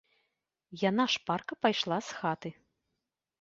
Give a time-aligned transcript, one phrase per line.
[0.83, 2.49] Яна шпарка пайшла з хаты.